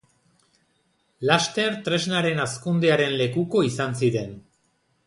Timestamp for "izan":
3.71-3.97